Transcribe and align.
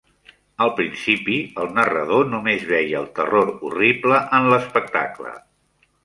Al 0.65 0.71
principi, 0.77 1.35
el 1.63 1.67
narrador 1.79 2.25
només 2.31 2.65
veia 2.71 2.97
el 3.01 3.05
terror 3.19 3.51
horrible 3.69 4.23
en 4.39 4.49
l'espectacle. 4.55 5.35